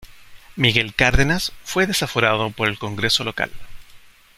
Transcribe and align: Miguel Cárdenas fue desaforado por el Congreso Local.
Miguel 0.55 0.95
Cárdenas 0.95 1.51
fue 1.63 1.85
desaforado 1.85 2.49
por 2.49 2.67
el 2.67 2.79
Congreso 2.79 3.23
Local. 3.23 3.51